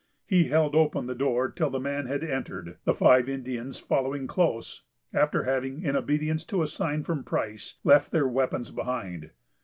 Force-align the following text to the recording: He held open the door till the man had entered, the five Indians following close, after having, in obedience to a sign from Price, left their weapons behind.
He 0.25 0.45
held 0.45 0.73
open 0.73 1.05
the 1.05 1.13
door 1.13 1.47
till 1.51 1.69
the 1.69 1.79
man 1.79 2.07
had 2.07 2.23
entered, 2.23 2.77
the 2.85 2.93
five 2.95 3.29
Indians 3.29 3.77
following 3.77 4.25
close, 4.25 4.81
after 5.13 5.43
having, 5.43 5.83
in 5.83 5.95
obedience 5.95 6.43
to 6.45 6.63
a 6.63 6.67
sign 6.67 7.03
from 7.03 7.23
Price, 7.23 7.75
left 7.83 8.09
their 8.11 8.27
weapons 8.27 8.71
behind. 8.71 9.29